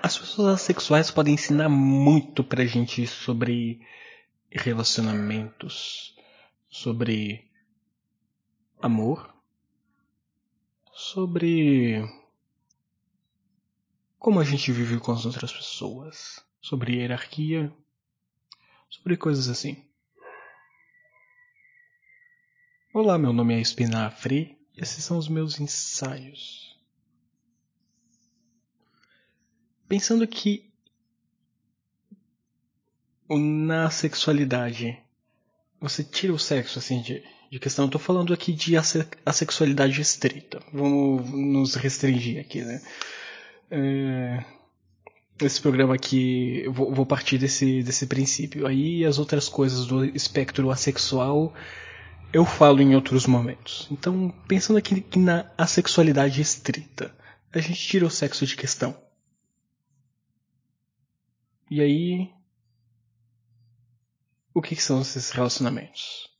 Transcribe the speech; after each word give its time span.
As 0.00 0.16
pessoas 0.16 0.54
assexuais 0.54 1.10
podem 1.10 1.34
ensinar 1.34 1.68
muito 1.68 2.44
pra 2.44 2.64
gente 2.64 3.04
sobre 3.06 3.84
relacionamentos, 4.50 6.16
sobre 6.68 7.50
amor, 8.80 9.34
sobre 10.92 12.08
como 14.18 14.38
a 14.38 14.44
gente 14.44 14.70
vive 14.70 15.00
com 15.00 15.10
as 15.10 15.26
outras 15.26 15.52
pessoas, 15.52 16.44
sobre 16.60 16.96
hierarquia, 16.96 17.72
sobre 18.88 19.16
coisas 19.16 19.48
assim. 19.48 19.84
Olá, 22.94 23.18
meu 23.18 23.32
nome 23.32 23.54
é 23.54 23.60
Espinafre 23.60 24.56
e 24.76 24.80
esses 24.80 25.04
são 25.04 25.18
os 25.18 25.28
meus 25.28 25.58
ensaios. 25.58 26.67
Pensando 29.88 30.26
que 30.26 30.68
na 33.30 33.90
sexualidade 33.90 34.98
você 35.80 36.02
tira 36.02 36.32
o 36.32 36.38
sexo 36.38 36.78
assim 36.78 37.00
de, 37.00 37.22
de 37.50 37.58
questão. 37.58 37.86
Eu 37.86 37.90
tô 37.90 37.98
falando 37.98 38.32
aqui 38.32 38.52
de 38.52 38.74
assexualidade 39.24 40.00
estrita. 40.00 40.60
Vamos 40.72 41.30
nos 41.30 41.74
restringir 41.74 42.40
aqui, 42.40 42.62
né? 42.62 42.82
É, 43.70 44.44
esse 45.40 45.60
programa 45.60 45.94
aqui, 45.94 46.64
vou, 46.68 46.92
vou 46.92 47.06
partir 47.06 47.38
desse, 47.38 47.82
desse 47.82 48.06
princípio. 48.06 48.66
Aí 48.66 49.04
as 49.04 49.18
outras 49.18 49.48
coisas 49.48 49.86
do 49.86 50.04
espectro 50.04 50.70
assexual 50.70 51.54
eu 52.32 52.44
falo 52.44 52.82
em 52.82 52.94
outros 52.94 53.26
momentos. 53.26 53.88
Então, 53.90 54.34
pensando 54.46 54.76
aqui 54.76 55.18
na 55.18 55.50
assexualidade 55.56 56.42
estrita, 56.42 57.14
a 57.52 57.58
gente 57.58 57.80
tira 57.80 58.04
o 58.04 58.10
sexo 58.10 58.44
de 58.44 58.54
questão. 58.54 58.94
E 61.70 61.82
aí, 61.82 62.32
o 64.54 64.62
que, 64.62 64.74
que 64.74 64.82
são 64.82 65.02
esses 65.02 65.30
relacionamentos? 65.30 66.34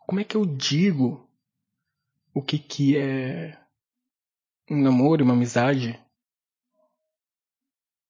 Como 0.00 0.18
é 0.18 0.24
que 0.24 0.36
eu 0.36 0.44
digo 0.44 1.30
o 2.34 2.42
que, 2.42 2.58
que 2.58 2.98
é 2.98 3.56
um 4.68 4.82
namoro, 4.82 5.22
uma 5.22 5.34
amizade 5.34 6.02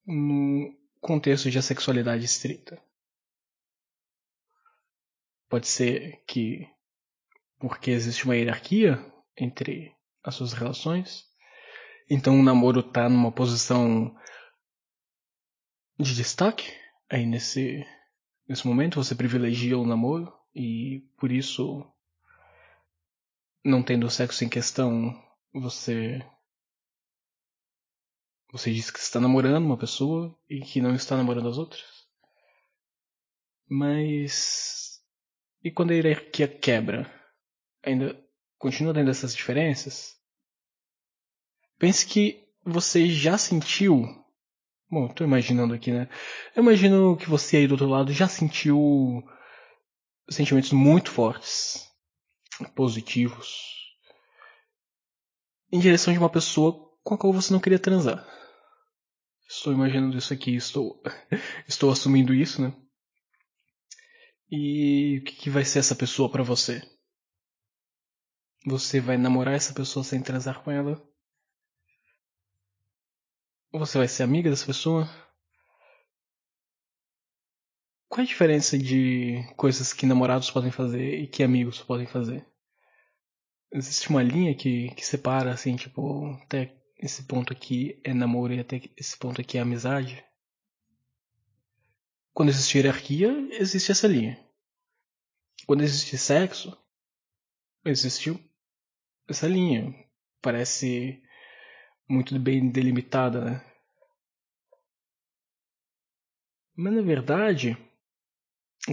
no 0.06 0.74
contexto 1.02 1.50
de 1.50 1.62
sexualidade 1.62 2.24
estrita? 2.24 2.82
Pode 5.50 5.68
ser 5.68 6.24
que 6.26 6.66
porque 7.58 7.90
existe 7.90 8.24
uma 8.24 8.36
hierarquia 8.36 9.04
entre 9.36 9.94
as 10.22 10.34
suas 10.34 10.54
relações, 10.54 11.26
então 12.08 12.40
o 12.40 12.42
namoro 12.42 12.80
está 12.80 13.08
numa 13.08 13.30
posição 13.30 14.16
de 15.98 16.14
destaque 16.14 16.72
aí 17.08 17.24
nesse 17.24 17.86
nesse 18.48 18.66
momento 18.66 19.02
você 19.02 19.14
privilegia 19.14 19.78
o 19.78 19.86
namoro 19.86 20.32
e 20.54 21.06
por 21.16 21.30
isso 21.30 21.86
não 23.64 23.82
tendo 23.82 24.10
sexo 24.10 24.44
em 24.44 24.48
questão 24.48 25.14
você 25.52 26.20
você 28.52 28.72
diz 28.72 28.90
que 28.90 28.98
está 28.98 29.20
namorando 29.20 29.64
uma 29.64 29.76
pessoa 29.76 30.36
e 30.48 30.60
que 30.60 30.80
não 30.80 30.94
está 30.94 31.16
namorando 31.16 31.48
as 31.48 31.58
outras. 31.58 32.06
Mas 33.68 35.02
e 35.62 35.72
quando 35.72 35.90
a 35.90 35.94
hierarquia 35.94 36.46
quebra? 36.46 37.12
Ainda 37.82 38.16
continua 38.56 38.94
tendo 38.94 39.10
essas 39.10 39.34
diferenças? 39.34 40.16
Pense 41.78 42.06
que 42.06 42.48
você 42.64 43.08
já 43.08 43.36
sentiu 43.36 44.23
Bom, 44.94 45.08
tô 45.08 45.24
imaginando 45.24 45.74
aqui, 45.74 45.90
né? 45.90 46.08
Eu 46.54 46.62
imagino 46.62 47.16
que 47.16 47.28
você 47.28 47.56
aí 47.56 47.66
do 47.66 47.72
outro 47.72 47.88
lado 47.88 48.12
já 48.12 48.28
sentiu 48.28 49.24
sentimentos 50.30 50.70
muito 50.70 51.10
fortes, 51.10 51.90
positivos, 52.76 53.58
em 55.72 55.80
direção 55.80 56.12
de 56.12 56.18
uma 56.20 56.30
pessoa 56.30 56.96
com 57.02 57.14
a 57.14 57.18
qual 57.18 57.32
você 57.32 57.52
não 57.52 57.58
queria 57.58 57.78
transar. 57.80 58.24
Estou 59.48 59.72
imaginando 59.72 60.16
isso 60.16 60.32
aqui, 60.32 60.54
estou, 60.54 61.02
estou 61.66 61.90
assumindo 61.90 62.32
isso, 62.32 62.62
né? 62.62 62.72
E 64.48 65.18
o 65.18 65.24
que, 65.24 65.34
que 65.34 65.50
vai 65.50 65.64
ser 65.64 65.80
essa 65.80 65.96
pessoa 65.96 66.30
para 66.30 66.44
você? 66.44 66.80
Você 68.64 69.00
vai 69.00 69.16
namorar 69.16 69.54
essa 69.54 69.74
pessoa 69.74 70.04
sem 70.04 70.22
transar 70.22 70.62
com 70.62 70.70
ela? 70.70 71.04
Você 73.76 73.98
vai 73.98 74.06
ser 74.06 74.22
amiga 74.22 74.48
dessa 74.48 74.64
pessoa? 74.64 75.04
Qual 78.08 78.20
é 78.20 78.22
a 78.22 78.28
diferença 78.28 78.78
de 78.78 79.42
coisas 79.56 79.92
que 79.92 80.06
namorados 80.06 80.48
podem 80.48 80.70
fazer 80.70 81.18
e 81.18 81.26
que 81.26 81.42
amigos 81.42 81.80
podem 81.82 82.06
fazer? 82.06 82.46
Existe 83.72 84.10
uma 84.10 84.22
linha 84.22 84.54
que, 84.54 84.94
que 84.94 85.04
separa, 85.04 85.52
assim, 85.52 85.74
tipo, 85.74 86.24
até 86.44 86.80
esse 86.96 87.24
ponto 87.24 87.52
aqui 87.52 88.00
é 88.04 88.14
namoro 88.14 88.54
e 88.54 88.60
até 88.60 88.80
esse 88.96 89.16
ponto 89.16 89.40
aqui 89.40 89.58
é 89.58 89.62
amizade? 89.62 90.24
Quando 92.32 92.50
existe 92.50 92.78
hierarquia, 92.78 93.32
existe 93.50 93.90
essa 93.90 94.06
linha. 94.06 94.38
Quando 95.66 95.82
existe 95.82 96.16
sexo, 96.16 96.78
existe 97.84 98.38
essa 99.28 99.48
linha. 99.48 99.92
Parece 100.40 101.23
muito 102.08 102.38
bem 102.38 102.70
delimitada, 102.70 103.44
né? 103.44 103.74
Mas 106.76 106.92
na 106.94 107.02
verdade, 107.02 107.76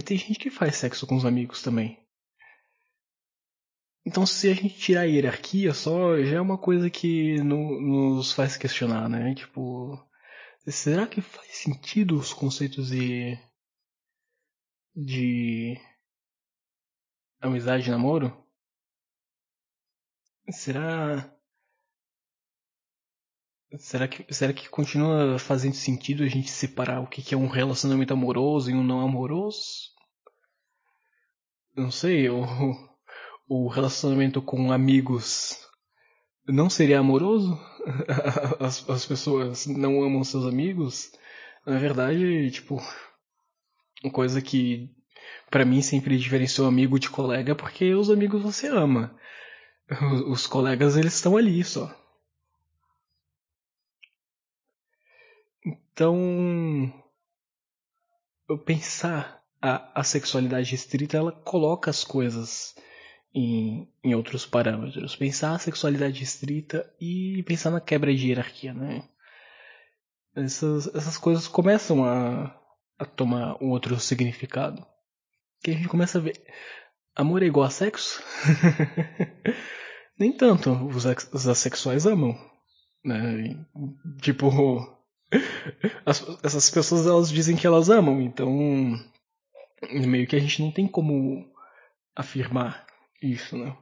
tem 0.04 0.16
gente 0.16 0.38
que 0.38 0.50
faz 0.50 0.76
sexo 0.76 1.06
com 1.06 1.16
os 1.16 1.24
amigos 1.24 1.62
também. 1.62 1.98
Então 4.04 4.26
se 4.26 4.50
a 4.50 4.54
gente 4.54 4.78
tirar 4.78 5.02
a 5.02 5.04
hierarquia 5.04 5.72
só, 5.72 6.20
já 6.22 6.36
é 6.36 6.40
uma 6.40 6.58
coisa 6.58 6.90
que 6.90 7.40
no, 7.42 7.80
nos 7.80 8.32
faz 8.32 8.56
questionar, 8.56 9.08
né? 9.08 9.34
Tipo, 9.34 9.98
será 10.66 11.06
que 11.06 11.20
faz 11.20 11.56
sentido 11.58 12.16
os 12.16 12.32
conceitos 12.32 12.88
de 12.90 13.38
de 14.94 15.76
amizade 17.40 17.88
e 17.88 17.90
namoro? 17.90 18.36
Será 20.50 21.32
Será 23.78 24.06
que, 24.06 24.32
será 24.32 24.52
que 24.52 24.68
continua 24.68 25.38
fazendo 25.38 25.74
sentido 25.74 26.22
a 26.22 26.28
gente 26.28 26.50
separar 26.50 27.00
o 27.00 27.06
que 27.06 27.34
é 27.34 27.38
um 27.38 27.48
relacionamento 27.48 28.12
amoroso 28.12 28.70
e 28.70 28.74
um 28.74 28.84
não 28.84 29.00
amoroso? 29.00 29.90
Não 31.74 31.90
sei, 31.90 32.28
o, 32.28 32.44
o 33.48 33.68
relacionamento 33.68 34.42
com 34.42 34.70
amigos 34.70 35.56
não 36.46 36.68
seria 36.68 36.98
amoroso? 36.98 37.58
As, 38.60 38.88
as 38.88 39.06
pessoas 39.06 39.66
não 39.66 40.02
amam 40.04 40.22
seus 40.22 40.44
amigos? 40.44 41.10
Na 41.66 41.78
verdade, 41.78 42.50
tipo, 42.50 42.80
uma 44.04 44.12
coisa 44.12 44.42
que 44.42 44.90
para 45.50 45.64
mim 45.64 45.80
sempre 45.82 46.18
diferenciou 46.18 46.66
amigo 46.68 46.98
de 46.98 47.10
colega 47.10 47.54
porque 47.54 47.94
os 47.94 48.10
amigos 48.10 48.42
você 48.42 48.68
ama. 48.68 49.16
Os, 50.12 50.20
os 50.20 50.46
colegas 50.46 50.96
eles 50.96 51.14
estão 51.14 51.36
ali 51.36 51.62
só. 51.64 52.01
Então, 55.92 56.92
eu 58.48 58.58
pensar 58.58 59.42
a, 59.60 60.00
a 60.00 60.04
sexualidade 60.04 60.70
restrita, 60.70 61.16
ela 61.16 61.32
coloca 61.32 61.90
as 61.90 62.02
coisas 62.02 62.74
em, 63.34 63.88
em 64.02 64.14
outros 64.14 64.46
parâmetros. 64.46 65.16
Pensar 65.16 65.54
a 65.54 65.58
sexualidade 65.58 66.20
restrita 66.20 66.90
e 67.00 67.42
pensar 67.44 67.70
na 67.70 67.80
quebra 67.80 68.14
de 68.14 68.28
hierarquia, 68.28 68.72
né? 68.72 69.08
Essas, 70.34 70.86
essas 70.94 71.18
coisas 71.18 71.46
começam 71.46 72.04
a, 72.04 72.58
a 72.98 73.04
tomar 73.04 73.62
um 73.62 73.70
outro 73.70 73.98
significado. 74.00 74.84
Que 75.62 75.72
a 75.72 75.74
gente 75.74 75.88
começa 75.88 76.18
a 76.18 76.22
ver. 76.22 76.42
Amor 77.14 77.42
é 77.42 77.46
igual 77.46 77.66
a 77.66 77.70
sexo? 77.70 78.22
Nem 80.18 80.32
tanto. 80.32 80.70
Os, 80.86 81.04
os 81.04 81.46
assexuais 81.46 82.06
amam. 82.06 82.34
Né? 83.04 83.62
Tipo, 84.22 84.48
as, 86.04 86.24
essas 86.42 86.70
pessoas 86.70 87.06
elas 87.06 87.30
dizem 87.30 87.56
que 87.56 87.66
elas 87.66 87.88
amam, 87.88 88.20
então 88.20 88.50
meio 89.90 90.26
que 90.26 90.36
a 90.36 90.38
gente 90.38 90.60
não 90.62 90.70
tem 90.70 90.86
como 90.86 91.50
afirmar 92.14 92.86
isso, 93.22 93.56
né? 93.56 93.76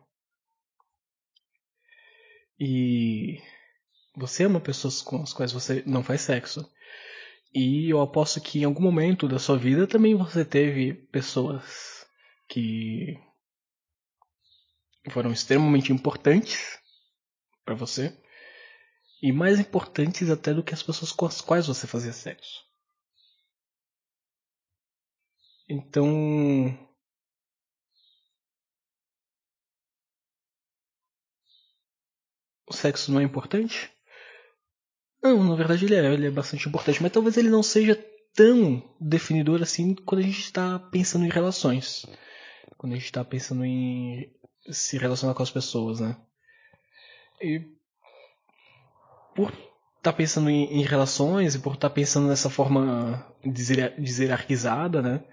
E 2.59 3.41
você 4.15 4.45
ama 4.45 4.61
pessoas 4.61 5.01
com 5.03 5.23
as 5.23 5.33
quais 5.33 5.53
você 5.53 5.83
não 5.87 6.03
faz 6.03 6.21
sexo. 6.23 6.71
E 7.55 7.91
eu 7.91 8.01
aposto 8.01 8.41
que 8.41 8.61
em 8.61 8.65
algum 8.65 8.83
momento 8.83 9.27
da 9.27 9.39
sua 9.39 9.59
vida 9.59 9.87
também 9.87 10.15
você 10.15 10.45
teve 10.45 10.93
pessoas 10.93 12.07
que 12.49 13.19
foram 15.11 15.33
extremamente 15.33 15.93
importantes 15.93 16.79
para 17.65 17.75
você 17.75 18.17
E 19.23 19.33
mais 19.33 19.61
importantes 19.61 20.31
até 20.31 20.55
do 20.55 20.63
que 20.63 20.73
as 20.73 20.83
pessoas 20.83 21.13
com 21.13 21.27
as 21.27 21.41
quais 21.41 21.67
você 21.67 21.87
fazia 21.87 22.13
sexo. 22.13 22.65
Então. 25.69 26.79
O 32.67 32.73
sexo 32.73 33.13
não 33.13 33.21
é 33.21 33.25
importante? 33.25 33.91
Não, 35.23 35.45
na 35.45 35.55
verdade 35.55 35.85
ele 35.85 35.95
é, 35.95 36.13
ele 36.13 36.27
é 36.27 36.31
bastante 36.31 36.69
importante, 36.69 37.03
mas 37.03 37.13
talvez 37.13 37.37
ele 37.37 37.51
não 37.51 37.63
seja 37.63 37.95
tão 38.35 38.83
definidor 39.01 39.61
assim 39.63 39.95
quando 39.95 40.21
a 40.21 40.25
gente 40.25 40.41
está 40.41 40.79
pensando 40.79 41.27
em 41.27 41.31
relações. 41.31 42.07
Quando 42.79 42.93
a 42.93 42.97
gente 42.97 43.07
está 43.07 43.25
pensando 43.25 43.65
em 43.65 44.33
se 44.71 44.97
relacionar 44.99 45.35
com 45.35 45.43
as 45.43 45.51
pessoas, 45.51 46.01
né? 46.01 46.17
E 47.41 47.80
por 49.35 49.51
estar 50.01 50.13
tá 50.13 50.13
pensando 50.13 50.49
em, 50.51 50.65
em, 50.81 50.83
relações 50.83 51.55
e 51.55 51.59
por 51.59 51.75
estar 51.75 51.89
tá 51.89 51.95
pensando 51.95 52.29
nessa 52.29 52.51
forma 52.51 53.27
deserarquizada, 53.45 55.03
né? 55.03 55.25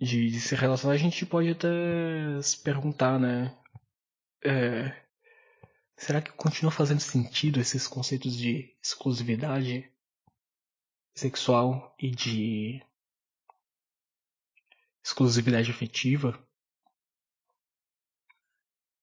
De, 0.00 0.30
de, 0.30 0.40
se 0.40 0.54
relacionar, 0.56 0.94
a 0.94 0.98
gente 0.98 1.24
pode 1.24 1.50
até 1.50 1.68
se 2.42 2.60
perguntar, 2.60 3.20
né? 3.20 3.56
É, 4.44 4.92
será 5.96 6.20
que 6.20 6.32
continua 6.32 6.72
fazendo 6.72 7.00
sentido 7.00 7.60
esses 7.60 7.86
conceitos 7.86 8.36
de 8.36 8.76
exclusividade 8.82 9.88
sexual 11.14 11.94
e 12.00 12.10
de 12.10 12.82
exclusividade 15.04 15.70
afetiva? 15.70 16.36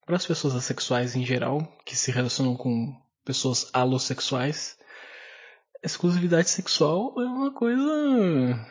Para 0.04 0.16
as 0.16 0.26
pessoas 0.26 0.54
assexuais 0.54 1.16
em 1.16 1.24
geral, 1.24 1.64
que 1.86 1.96
se 1.96 2.10
relacionam 2.10 2.56
com 2.56 3.00
pessoas 3.30 3.70
alossexuais, 3.72 4.78
exclusividade 5.82 6.50
sexual 6.50 7.14
é 7.20 7.24
uma 7.24 7.52
coisa 7.52 8.66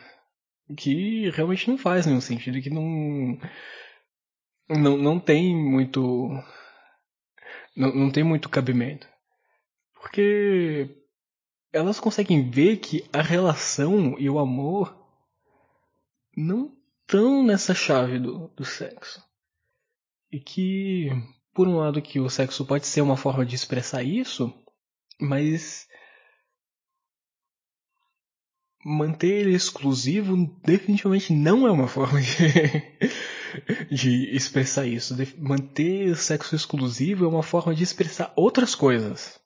que 0.76 1.30
realmente 1.30 1.68
não 1.68 1.78
faz 1.78 2.06
nenhum 2.06 2.20
sentido, 2.20 2.60
que 2.60 2.70
não 2.70 3.38
não, 4.68 4.96
não 4.96 5.18
tem 5.18 5.56
muito 5.56 6.28
não, 7.76 7.94
não 7.94 8.10
tem 8.10 8.22
muito 8.22 8.48
cabimento. 8.48 9.08
Porque 9.94 10.96
elas 11.72 12.00
conseguem 12.00 12.50
ver 12.50 12.78
que 12.78 13.08
a 13.12 13.22
relação 13.22 14.18
e 14.18 14.28
o 14.28 14.38
amor 14.38 14.96
não 16.36 16.76
estão 17.00 17.42
nessa 17.42 17.74
chave 17.74 18.18
do, 18.18 18.48
do 18.48 18.64
sexo. 18.64 19.22
E 20.30 20.38
que, 20.38 21.08
por 21.54 21.68
um 21.68 21.76
lado, 21.76 22.02
que 22.02 22.20
o 22.20 22.30
sexo 22.30 22.64
pode 22.64 22.86
ser 22.86 23.00
uma 23.00 23.16
forma 23.16 23.44
de 23.44 23.54
expressar 23.54 24.02
isso, 24.02 24.52
mas 25.20 25.88
manter 28.84 29.46
ele 29.46 29.54
exclusivo 29.54 30.36
definitivamente 30.64 31.32
não 31.32 31.66
é 31.66 31.70
uma 31.70 31.86
forma 31.86 32.20
de, 32.20 32.30
de 33.94 34.34
expressar 34.34 34.86
isso. 34.86 35.14
De, 35.14 35.34
manter 35.38 36.16
sexo 36.16 36.54
exclusivo 36.54 37.24
é 37.24 37.28
uma 37.28 37.42
forma 37.42 37.74
de 37.74 37.82
expressar 37.82 38.32
outras 38.36 38.74
coisas. 38.74 39.38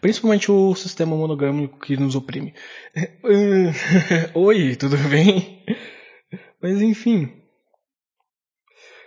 Principalmente 0.00 0.50
o 0.50 0.74
sistema 0.74 1.16
monogâmico 1.16 1.78
que 1.78 1.96
nos 1.96 2.16
oprime. 2.16 2.54
Oi, 4.34 4.76
tudo 4.76 4.96
bem? 5.08 5.64
Mas 6.60 6.80
enfim. 6.80 7.43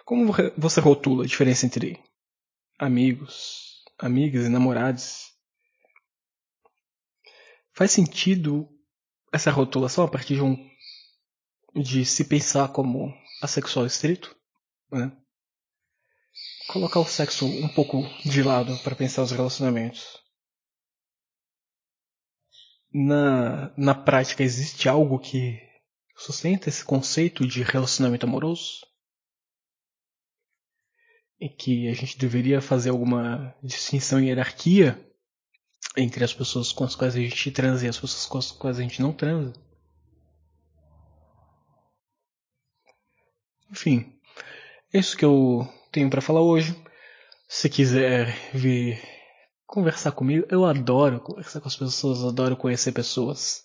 Como 0.07 0.31
você 0.57 0.79
rotula 0.79 1.25
a 1.25 1.27
diferença 1.27 1.65
entre 1.65 2.01
amigos, 2.79 3.83
amigas 3.99 4.45
e 4.45 4.49
namorados? 4.49 5.33
Faz 7.73 7.91
sentido 7.91 8.69
essa 9.33 9.51
rotulação 9.51 10.05
a 10.05 10.07
partir 10.07 10.35
de 10.35 10.41
um 10.41 10.55
de 11.75 12.05
se 12.05 12.23
pensar 12.23 12.69
como 12.69 13.13
assexual 13.41 13.85
estrito, 13.85 14.33
né? 14.89 15.11
Colocar 16.69 17.01
o 17.01 17.05
sexo 17.05 17.45
um 17.45 17.67
pouco 17.67 18.01
de 18.23 18.41
lado 18.41 18.77
para 18.83 18.95
pensar 18.95 19.23
os 19.23 19.31
relacionamentos. 19.31 20.23
Na, 22.93 23.77
na 23.77 23.93
prática 23.93 24.41
existe 24.41 24.87
algo 24.87 25.19
que 25.19 25.59
sustenta 26.15 26.69
esse 26.69 26.85
conceito 26.85 27.45
de 27.45 27.61
relacionamento 27.61 28.25
amoroso? 28.25 28.87
E 31.39 31.47
que 31.47 31.87
a 31.87 31.93
gente 31.93 32.17
deveria 32.17 32.61
fazer 32.61 32.89
alguma 32.89 33.55
distinção 33.61 34.19
em 34.19 34.27
hierarquia 34.27 34.99
entre 35.95 36.23
as 36.23 36.33
pessoas 36.33 36.71
com 36.71 36.83
as 36.83 36.95
quais 36.95 37.15
a 37.15 37.19
gente 37.19 37.51
transa 37.51 37.85
e 37.85 37.89
as 37.89 37.99
pessoas 37.99 38.25
com 38.25 38.37
as 38.37 38.51
quais 38.51 38.79
a 38.79 38.81
gente 38.81 39.01
não 39.01 39.13
transa. 39.13 39.53
Enfim, 43.69 44.13
é 44.93 44.99
isso 44.99 45.17
que 45.17 45.25
eu 45.25 45.67
tenho 45.91 46.09
para 46.09 46.21
falar 46.21 46.41
hoje. 46.41 46.75
Se 47.47 47.69
quiser 47.69 48.33
vir 48.53 49.01
conversar 49.65 50.11
comigo, 50.11 50.47
eu 50.49 50.65
adoro 50.65 51.19
conversar 51.19 51.59
com 51.61 51.67
as 51.67 51.75
pessoas, 51.75 52.23
adoro 52.23 52.55
conhecer 52.55 52.91
pessoas. 52.91 53.63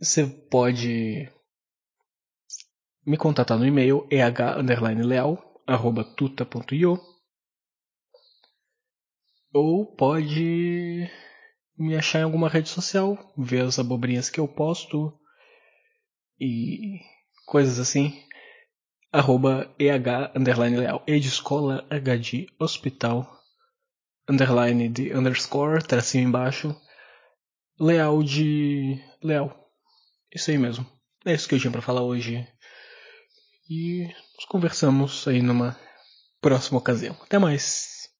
Você 0.00 0.26
pode 0.26 1.30
me 3.04 3.16
contatar 3.16 3.58
no 3.58 3.66
e-mail 3.66 4.06
eh_leal@tuta.io 5.66 7.00
ou 9.52 9.86
pode 9.86 11.08
me 11.78 11.96
achar 11.96 12.20
em 12.20 12.22
alguma 12.24 12.48
rede 12.48 12.68
social, 12.68 13.32
ver 13.38 13.64
as 13.64 13.78
abobrinhas 13.78 14.28
que 14.28 14.40
eu 14.40 14.48
posto 14.48 15.16
e 16.40 16.98
coisas 17.46 17.78
assim. 17.78 18.20
Arroba 19.12 19.72
EH 19.78 20.32
underline 20.36 20.76
leal. 20.76 21.04
E 21.06 21.20
de 21.20 21.28
escola 21.28 21.86
H 21.88 22.16
de 22.16 22.46
hospital 22.58 23.30
underline 24.28 24.88
de 24.88 25.14
underscore, 25.14 25.84
tracinho 25.84 26.28
embaixo. 26.28 26.74
Leal 27.78 28.22
de 28.22 29.00
leal. 29.22 29.70
Isso 30.34 30.50
aí 30.50 30.58
mesmo. 30.58 30.84
É 31.24 31.32
isso 31.32 31.48
que 31.48 31.54
eu 31.54 31.60
tinha 31.60 31.70
para 31.70 31.82
falar 31.82 32.02
hoje. 32.02 32.46
E 33.68 34.08
nós 34.36 34.44
conversamos 34.46 35.26
aí 35.26 35.40
numa 35.40 35.76
próxima 36.40 36.78
ocasião. 36.78 37.16
Até 37.22 37.38
mais. 37.38 37.93